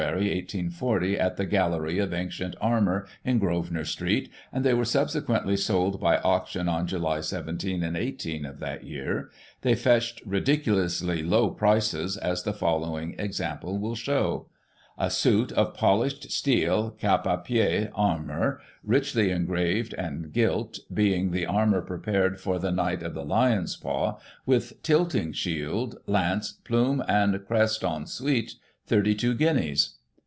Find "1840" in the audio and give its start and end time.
0.07-1.15